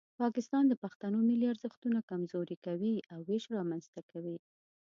پاکستان 0.21 0.63
د 0.67 0.73
پښتنو 0.83 1.17
ملي 1.29 1.47
ارزښتونه 1.53 1.99
کمزوري 2.11 2.57
کوي 2.65 2.95
او 3.11 3.19
ویش 3.27 3.43
رامنځته 3.57 4.01
کوي. 4.11 4.37